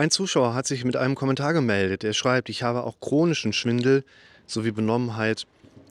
[0.00, 2.04] Ein Zuschauer hat sich mit einem Kommentar gemeldet.
[2.04, 4.02] Er schreibt, ich habe auch chronischen Schwindel
[4.46, 5.46] sowie Benommenheit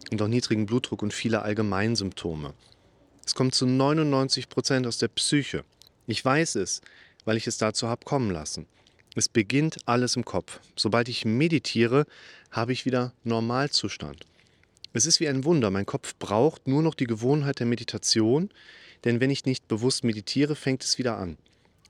[0.10, 2.56] und auch niedrigen Blutdruck und viele Allgemeinsymptome.
[3.24, 5.64] Es kommt zu 99 Prozent aus der Psyche.
[6.08, 6.82] Ich weiß es,
[7.24, 8.66] weil ich es dazu habe kommen lassen.
[9.14, 10.60] Es beginnt alles im Kopf.
[10.76, 12.08] Sobald ich meditiere,
[12.50, 14.26] habe ich wieder Normalzustand.
[14.92, 15.70] Es ist wie ein Wunder.
[15.70, 18.50] Mein Kopf braucht nur noch die Gewohnheit der Meditation,
[19.04, 21.38] denn wenn ich nicht bewusst meditiere, fängt es wieder an.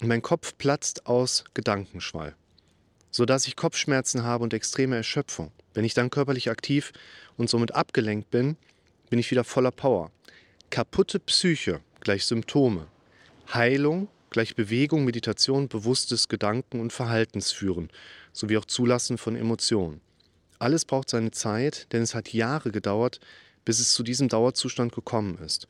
[0.01, 2.35] Mein Kopf platzt aus Gedankenschwall,
[3.11, 5.51] sodass ich Kopfschmerzen habe und extreme Erschöpfung.
[5.73, 6.93] Wenn ich dann körperlich aktiv
[7.37, 8.57] und somit abgelenkt bin,
[9.09, 10.11] bin ich wieder voller Power.
[10.69, 12.87] Kaputte Psyche gleich Symptome.
[13.53, 17.89] Heilung gleich Bewegung, Meditation, bewusstes Gedanken- und Verhaltensführen,
[18.31, 20.01] sowie auch Zulassen von Emotionen.
[20.59, 23.19] Alles braucht seine Zeit, denn es hat Jahre gedauert,
[23.65, 25.67] bis es zu diesem Dauerzustand gekommen ist.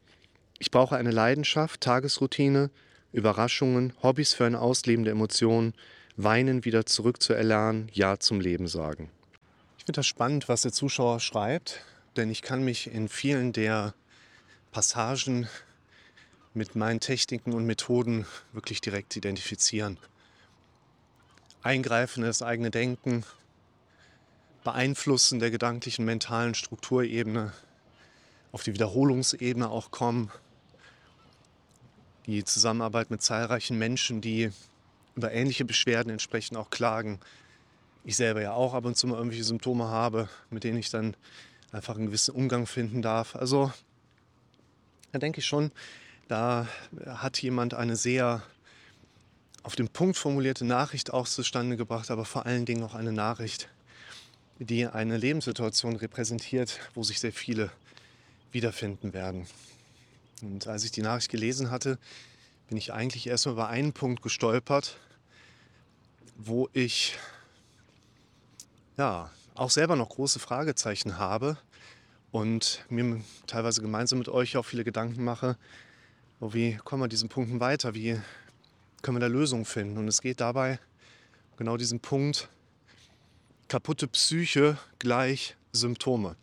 [0.57, 2.69] Ich brauche eine Leidenschaft, Tagesroutine,
[3.11, 5.73] Überraschungen, Hobbys für ein Ausleben der Emotionen,
[6.15, 9.09] Weinen wieder zurückzuerlernen, Ja zum Leben sagen.
[9.77, 11.81] Ich finde das spannend, was der Zuschauer schreibt,
[12.17, 13.93] denn ich kann mich in vielen der
[14.71, 15.47] Passagen
[16.53, 19.97] mit meinen Techniken und Methoden wirklich direkt identifizieren.
[21.63, 23.23] Eingreifen in das eigene Denken,
[24.63, 27.53] Beeinflussen der gedanklichen, mentalen Strukturebene,
[28.51, 30.31] auf die Wiederholungsebene auch kommen
[32.29, 34.51] die Zusammenarbeit mit zahlreichen Menschen, die
[35.15, 37.19] über ähnliche Beschwerden entsprechend auch klagen.
[38.05, 41.15] Ich selber ja auch ab und zu mal irgendwelche Symptome habe, mit denen ich dann
[41.71, 43.35] einfach einen gewissen Umgang finden darf.
[43.35, 43.71] Also
[45.11, 45.71] da denke ich schon,
[46.27, 46.67] da
[47.05, 48.43] hat jemand eine sehr
[49.63, 53.69] auf den Punkt formulierte Nachricht auch zustande gebracht, aber vor allen Dingen auch eine Nachricht,
[54.57, 57.71] die eine Lebenssituation repräsentiert, wo sich sehr viele
[58.51, 59.47] wiederfinden werden.
[60.41, 61.97] Und als ich die Nachricht gelesen hatte,
[62.67, 64.97] bin ich eigentlich erstmal über einen Punkt gestolpert,
[66.37, 67.17] wo ich
[68.97, 71.57] ja auch selber noch große Fragezeichen habe
[72.31, 75.57] und mir teilweise gemeinsam mit euch auch viele Gedanken mache,
[76.39, 78.19] oh, wie kommen wir diesen Punkten weiter, wie
[79.01, 79.97] können wir da Lösungen finden.
[79.97, 80.79] Und es geht dabei
[81.57, 82.49] genau diesen Punkt,
[83.67, 86.35] kaputte Psyche gleich Symptome.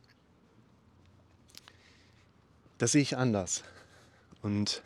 [2.78, 3.62] Das sehe ich anders.
[4.46, 4.80] Und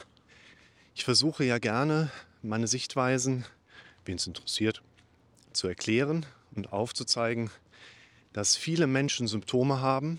[0.95, 2.11] ich versuche ja gerne,
[2.41, 3.45] meine Sichtweisen,
[4.07, 4.81] wen es interessiert,
[5.53, 6.25] zu erklären
[6.57, 7.51] und aufzuzeigen,
[8.33, 10.19] dass viele Menschen Symptome haben,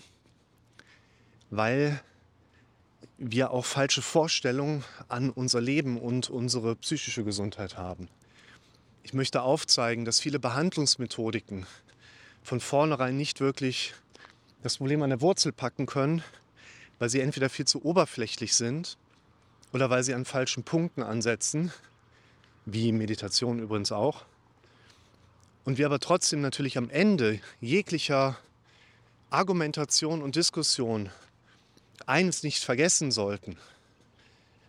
[1.50, 2.00] weil
[3.18, 8.08] wir auch falsche Vorstellungen an unser Leben und unsere psychische Gesundheit haben.
[9.02, 11.66] Ich möchte aufzeigen, dass viele Behandlungsmethodiken
[12.44, 13.92] von vornherein nicht wirklich
[14.62, 16.22] das Problem an der Wurzel packen können,
[17.00, 18.96] weil sie entweder viel zu oberflächlich sind
[19.72, 21.72] oder weil sie an falschen Punkten ansetzen,
[22.64, 24.24] wie Meditation übrigens auch.
[25.64, 28.38] Und wir aber trotzdem natürlich am Ende jeglicher
[29.30, 31.10] Argumentation und Diskussion
[32.06, 33.56] eines nicht vergessen sollten.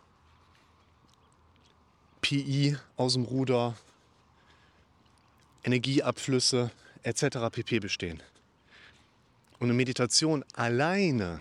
[2.22, 3.76] PI aus dem Ruder,
[5.62, 6.72] Energieabflüsse
[7.04, 7.24] etc.
[7.52, 8.20] pp bestehen.
[9.60, 11.40] Und eine Meditation alleine,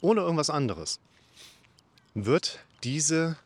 [0.00, 0.98] ohne irgendwas anderes,
[2.14, 3.36] wird diese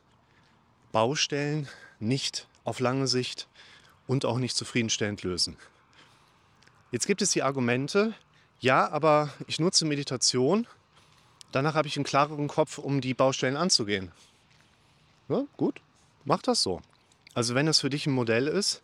[0.92, 1.68] Baustellen
[1.98, 3.48] nicht auf lange Sicht
[4.06, 5.56] und auch nicht zufriedenstellend lösen.
[6.90, 8.14] Jetzt gibt es die Argumente,
[8.60, 10.66] ja, aber ich nutze Meditation,
[11.52, 14.12] danach habe ich einen klareren Kopf, um die Baustellen anzugehen.
[15.28, 15.80] Ja, gut,
[16.24, 16.82] mach das so.
[17.34, 18.82] Also wenn das für dich ein Modell ist,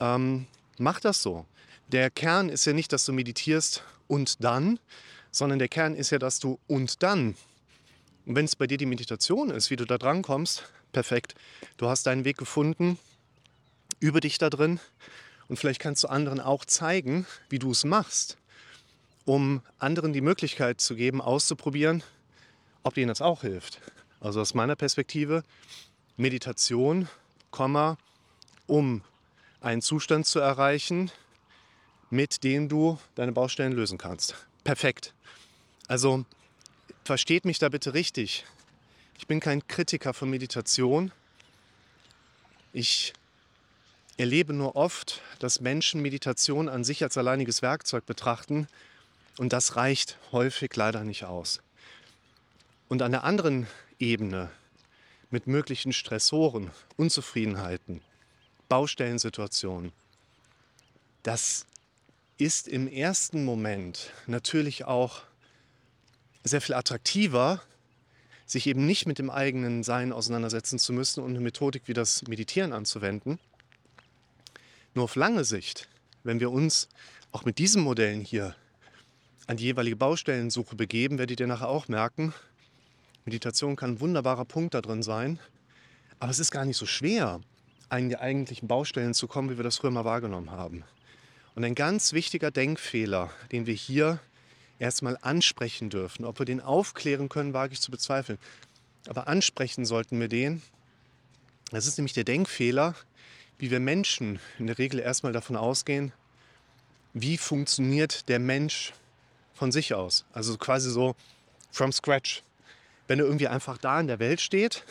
[0.00, 0.46] ähm,
[0.78, 1.46] mach das so.
[1.88, 4.78] Der Kern ist ja nicht, dass du meditierst und dann,
[5.30, 7.36] sondern der Kern ist ja, dass du und dann.
[8.26, 11.34] Und wenn es bei dir die Meditation ist, wie du da dran kommst, perfekt.
[11.76, 12.98] Du hast deinen Weg gefunden,
[14.00, 14.80] über dich da drin
[15.48, 18.36] und vielleicht kannst du anderen auch zeigen, wie du es machst,
[19.24, 22.02] um anderen die Möglichkeit zu geben, auszuprobieren,
[22.82, 23.80] ob ihnen das auch hilft.
[24.20, 25.44] Also aus meiner Perspektive
[26.16, 27.08] Meditation,
[28.66, 29.02] um
[29.60, 31.10] einen Zustand zu erreichen,
[32.10, 34.34] mit dem du deine Baustellen lösen kannst.
[34.64, 35.14] Perfekt.
[35.86, 36.24] Also
[37.04, 38.44] versteht mich da bitte richtig.
[39.18, 41.12] Ich bin kein Kritiker von Meditation.
[42.72, 43.12] Ich
[44.20, 48.68] erlebe nur oft, dass Menschen Meditation an sich als alleiniges Werkzeug betrachten
[49.38, 51.62] und das reicht häufig leider nicht aus.
[52.88, 53.66] Und an der anderen
[53.98, 54.50] Ebene
[55.30, 58.02] mit möglichen Stressoren, Unzufriedenheiten,
[58.68, 59.92] Baustellensituationen,
[61.22, 61.66] das
[62.36, 65.22] ist im ersten Moment natürlich auch
[66.44, 67.62] sehr viel attraktiver,
[68.44, 72.26] sich eben nicht mit dem eigenen Sein auseinandersetzen zu müssen und eine Methodik wie das
[72.26, 73.38] Meditieren anzuwenden.
[74.94, 75.88] Nur auf lange Sicht,
[76.24, 76.88] wenn wir uns
[77.32, 78.56] auch mit diesen Modellen hier
[79.46, 82.34] an die jeweilige Baustellensuche begeben, werdet ihr nachher auch merken,
[83.24, 85.38] Meditation kann ein wunderbarer Punkt da drin sein,
[86.18, 87.40] aber es ist gar nicht so schwer,
[87.88, 90.84] an die eigentlichen Baustellen zu kommen, wie wir das früher mal wahrgenommen haben.
[91.54, 94.20] Und ein ganz wichtiger Denkfehler, den wir hier
[94.78, 98.38] erstmal ansprechen dürfen, ob wir den aufklären können, wage ich zu bezweifeln.
[99.08, 100.62] Aber ansprechen sollten wir den.
[101.70, 102.94] Das ist nämlich der Denkfehler,
[103.60, 106.12] wie wir Menschen in der Regel erstmal davon ausgehen,
[107.12, 108.94] wie funktioniert der Mensch
[109.52, 110.24] von sich aus.
[110.32, 111.14] Also quasi so
[111.70, 112.42] from scratch.
[113.06, 114.82] Wenn er irgendwie einfach da in der Welt steht,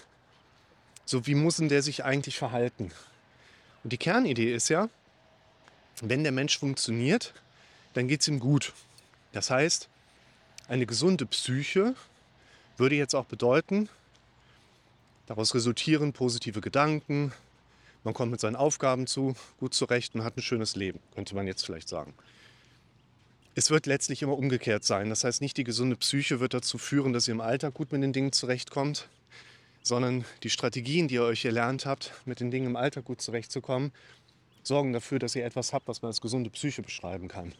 [1.03, 2.91] so wie muss denn der sich eigentlich verhalten?
[3.83, 4.87] Und die Kernidee ist ja,
[6.01, 7.33] wenn der Mensch funktioniert,
[7.95, 8.73] dann geht es ihm gut.
[9.31, 9.89] Das heißt,
[10.67, 11.95] eine gesunde Psyche
[12.77, 13.89] würde jetzt auch bedeuten,
[15.25, 17.33] daraus resultieren positive Gedanken,
[18.03, 21.47] man kommt mit seinen Aufgaben zu, gut zurecht und hat ein schönes Leben, könnte man
[21.47, 22.13] jetzt vielleicht sagen.
[23.55, 25.09] Es wird letztlich immer umgekehrt sein.
[25.09, 28.01] Das heißt, nicht die gesunde Psyche wird dazu führen, dass ihr im Alltag gut mit
[28.01, 29.09] den Dingen zurechtkommt,
[29.81, 33.91] sondern die Strategien, die ihr euch erlernt habt, mit den Dingen im Alltag gut zurechtzukommen,
[34.63, 37.53] sorgen dafür, dass ihr etwas habt, was man als gesunde Psyche beschreiben kann.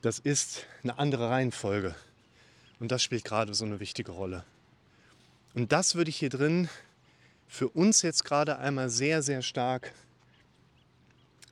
[0.00, 1.94] Das ist eine andere Reihenfolge.
[2.80, 4.44] Und das spielt gerade so eine wichtige Rolle.
[5.54, 6.68] Und das würde ich hier drin
[7.52, 9.92] für uns jetzt gerade einmal sehr, sehr stark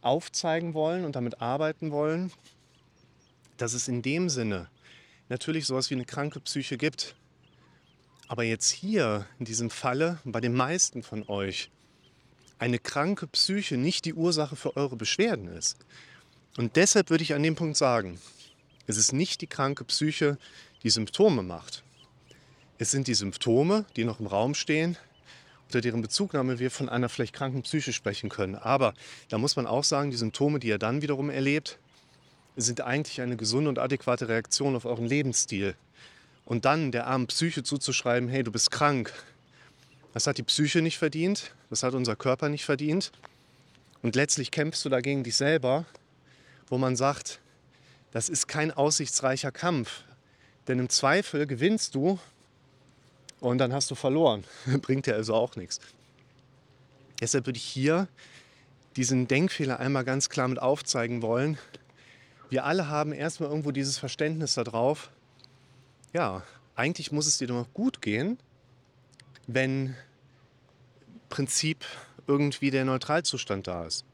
[0.00, 2.32] aufzeigen wollen und damit arbeiten wollen,
[3.58, 4.70] dass es in dem Sinne
[5.28, 7.16] natürlich sowas wie eine kranke Psyche gibt.
[8.28, 11.70] Aber jetzt hier in diesem Falle bei den meisten von euch
[12.58, 15.76] eine kranke Psyche nicht die Ursache für eure Beschwerden ist.
[16.56, 18.18] Und deshalb würde ich an dem Punkt sagen,
[18.86, 20.38] es ist nicht die kranke Psyche,
[20.82, 21.84] die Symptome macht.
[22.78, 24.96] Es sind die Symptome, die noch im Raum stehen,
[25.70, 28.56] unter deren Bezugnahme wir von einer vielleicht kranken Psyche sprechen können.
[28.56, 28.92] Aber
[29.28, 31.78] da muss man auch sagen, die Symptome, die ihr dann wiederum erlebt,
[32.56, 35.76] sind eigentlich eine gesunde und adäquate Reaktion auf euren Lebensstil.
[36.44, 39.12] Und dann der armen Psyche zuzuschreiben, hey, du bist krank,
[40.12, 43.12] das hat die Psyche nicht verdient, das hat unser Körper nicht verdient.
[44.02, 45.84] Und letztlich kämpfst du dagegen dich selber,
[46.66, 47.38] wo man sagt,
[48.10, 50.02] das ist kein aussichtsreicher Kampf.
[50.66, 52.18] Denn im Zweifel gewinnst du
[53.40, 54.44] und dann hast du verloren.
[54.82, 55.80] Bringt dir also auch nichts.
[57.20, 58.08] Deshalb würde ich hier
[58.96, 61.58] diesen Denkfehler einmal ganz klar mit aufzeigen wollen.
[62.48, 65.10] Wir alle haben erstmal irgendwo dieses Verständnis darauf,
[66.12, 66.42] ja,
[66.74, 68.38] eigentlich muss es dir doch gut gehen,
[69.46, 69.94] wenn
[71.28, 71.84] Prinzip
[72.26, 74.04] irgendwie der Neutralzustand da ist.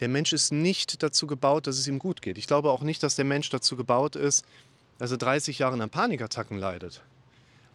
[0.00, 2.38] Der Mensch ist nicht dazu gebaut, dass es ihm gut geht.
[2.38, 4.44] Ich glaube auch nicht, dass der Mensch dazu gebaut ist,
[4.98, 7.02] dass er 30 Jahre an Panikattacken leidet.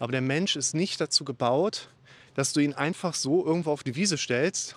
[0.01, 1.87] Aber der Mensch ist nicht dazu gebaut,
[2.33, 4.75] dass du ihn einfach so irgendwo auf die Wiese stellst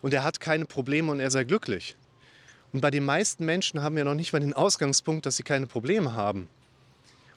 [0.00, 1.96] und er hat keine Probleme und er sei glücklich.
[2.72, 5.66] Und bei den meisten Menschen haben wir noch nicht mal den Ausgangspunkt, dass sie keine
[5.66, 6.48] Probleme haben.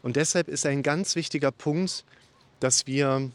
[0.04, 2.06] Und deshalb ist ein ganz wichtiger Punkt,
[2.60, 3.32] dass wir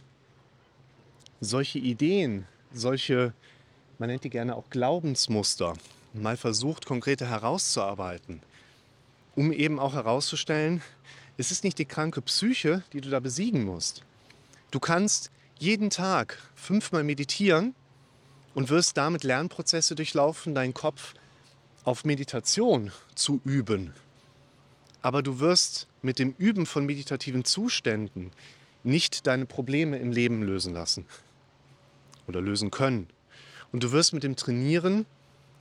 [1.40, 3.32] solche Ideen, solche,
[3.98, 5.74] man nennt die gerne auch Glaubensmuster,
[6.12, 8.42] mal versucht, konkreter herauszuarbeiten,
[9.34, 10.82] um eben auch herauszustellen,
[11.38, 14.02] es ist nicht die kranke Psyche, die du da besiegen musst.
[14.72, 17.74] Du kannst jeden Tag fünfmal meditieren
[18.54, 21.14] und wirst damit Lernprozesse durchlaufen, deinen Kopf
[21.84, 23.94] auf Meditation zu üben.
[25.00, 28.32] Aber du wirst mit dem Üben von meditativen Zuständen
[28.82, 31.06] nicht deine Probleme im Leben lösen lassen
[32.26, 33.06] oder lösen können.
[33.70, 35.06] Und du wirst mit dem Trainieren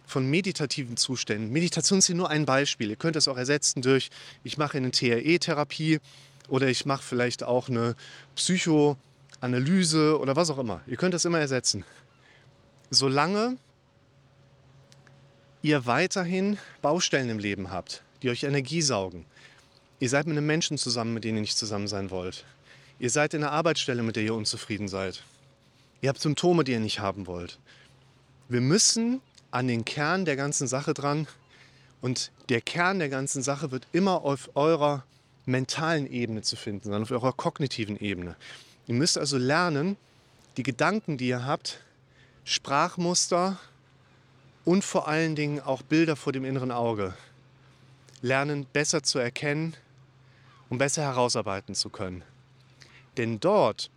[0.08, 4.10] von meditativen Zuständen, Meditation ist hier nur ein Beispiel, ihr könnt das auch ersetzen durch,
[4.44, 6.00] ich mache eine TRE-Therapie
[6.48, 7.96] oder ich mache vielleicht auch eine
[8.36, 10.82] Psychoanalyse oder was auch immer.
[10.88, 11.84] Ihr könnt das immer ersetzen.
[12.90, 13.58] Solange
[15.62, 19.26] ihr weiterhin Baustellen im Leben habt, die euch Energie saugen.
[20.00, 22.46] Ihr seid mit einem Menschen zusammen, mit dem ihr nicht zusammen sein wollt.
[23.00, 25.24] Ihr seid in einer Arbeitsstelle, mit der ihr unzufrieden seid.
[26.02, 27.60] Ihr habt Symptome, die ihr nicht haben wollt.
[28.48, 31.28] Wir müssen an den Kern der ganzen Sache dran.
[32.02, 35.04] Und der Kern der ganzen Sache wird immer auf eurer
[35.46, 38.36] mentalen Ebene zu finden sein, auf eurer kognitiven Ebene.
[38.86, 39.98] Ihr müsst also lernen,
[40.58, 41.80] die Gedanken, die ihr habt,
[42.44, 43.58] Sprachmuster
[44.66, 47.14] und vor allen Dingen auch Bilder vor dem inneren Auge
[48.22, 49.76] lernen, besser zu erkennen
[50.70, 52.24] und besser herausarbeiten zu können.
[53.18, 53.90] Denn dort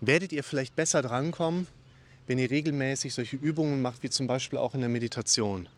[0.00, 1.66] werdet ihr vielleicht besser drankommen,
[2.32, 5.68] wenn ihr regelmäßig solche Übungen macht, wie zum Beispiel auch in der Meditation.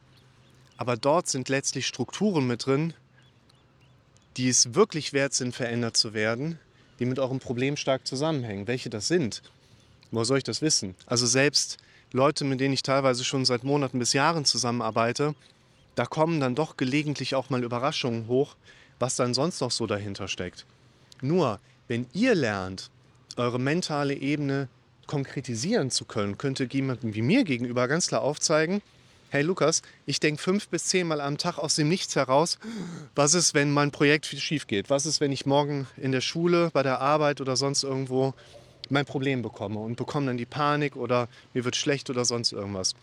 [0.77, 2.95] Aber dort sind letztlich Strukturen mit drin,
[4.37, 6.61] die es wirklich wert sind, verändert zu werden,
[7.01, 8.69] die mit eurem Problem stark zusammenhängen.
[8.69, 9.43] Welche das sind,
[10.13, 10.95] woher soll ich das wissen?
[11.07, 11.79] Also selbst
[12.13, 15.35] Leute, mit denen ich teilweise schon seit Monaten bis Jahren zusammenarbeite,
[15.97, 18.55] da kommen dann doch gelegentlich auch mal Überraschungen hoch,
[19.01, 20.67] was dann sonst noch so dahinter steckt.
[21.21, 21.59] Nur,
[21.89, 22.93] wenn ihr lernt,
[23.35, 24.69] eure mentale Ebene
[25.07, 28.83] konkretisieren zu können, könnte jemandem wie mir gegenüber ganz klar aufzeigen,
[29.31, 32.59] hey Lukas, ich denke fünf bis zehnmal am Tag aus dem Nichts heraus,
[33.15, 34.91] was ist, wenn mein Projekt schief geht?
[34.91, 38.35] Was ist, wenn ich morgen in der Schule, bei der Arbeit oder sonst irgendwo
[38.91, 42.95] mein Problem bekomme und bekomme dann die Panik oder mir wird schlecht oder sonst irgendwas.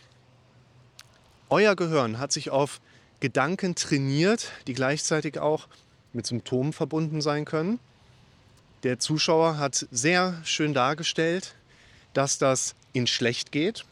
[1.50, 2.80] Euer Gehirn hat sich auf
[3.20, 5.68] Gedanken trainiert, die gleichzeitig auch
[6.14, 7.80] mit Symptomen verbunden sein können.
[8.84, 11.56] Der Zuschauer hat sehr schön dargestellt,
[12.14, 13.86] dass das in schlecht geht.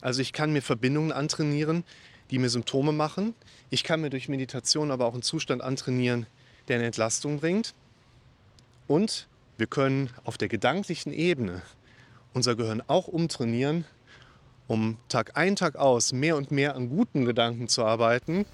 [0.00, 1.84] Also ich kann mir Verbindungen antrainieren,
[2.30, 3.34] die mir Symptome machen.
[3.70, 6.26] Ich kann mir durch Meditation aber auch einen Zustand antrainieren,
[6.68, 7.74] der eine Entlastung bringt.
[8.86, 9.26] Und
[9.58, 11.62] wir können auf der gedanklichen Ebene
[12.34, 13.84] unser Gehirn auch umtrainieren,
[14.68, 18.44] um Tag ein, Tag aus mehr und mehr an guten Gedanken zu arbeiten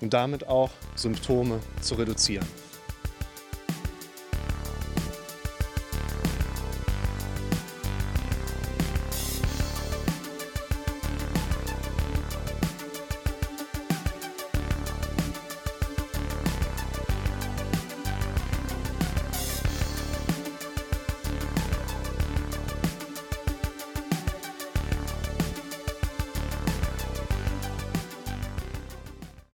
[0.00, 2.46] und damit auch Symptome zu reduzieren.